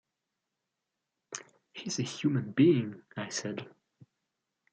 [1.77, 3.69] He’s a human being,’ I said.